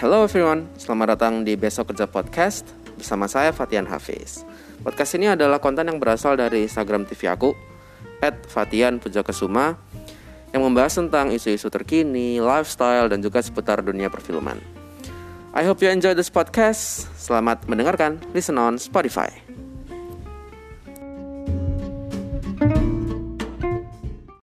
[0.00, 2.64] Hello everyone, selamat datang di Besok Kerja Podcast
[2.96, 4.48] bersama saya Fatian Hafiz.
[4.80, 7.52] Podcast ini adalah konten yang berasal dari Instagram TV aku,
[8.24, 9.76] @fatian_pujakesuma
[10.56, 14.56] yang membahas tentang isu-isu terkini, lifestyle, dan juga seputar dunia perfilman.
[15.52, 17.04] I hope you enjoy this podcast.
[17.20, 18.24] Selamat mendengarkan.
[18.32, 19.28] Listen on Spotify.